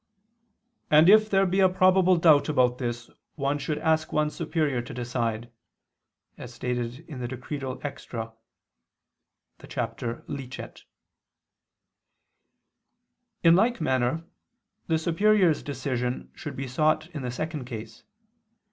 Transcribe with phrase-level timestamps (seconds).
[0.89, 4.95] "And if there be a probable doubt about this, one should ask one's superior to
[4.95, 5.51] decide"
[6.39, 6.93] (Extra, De Regular.
[7.83, 8.33] et Transeunt.
[9.61, 9.69] ad Relig.,
[10.19, 10.27] cap.
[10.27, 10.83] Licet.).
[13.43, 14.25] In like manner
[14.87, 18.03] the superior's decision should be sought in the second case.